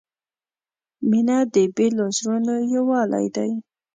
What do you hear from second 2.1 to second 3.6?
زړونو یووالی دی.